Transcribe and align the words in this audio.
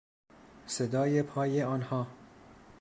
صدای 0.67 1.21
پای 1.23 1.61
آنها 1.63 2.07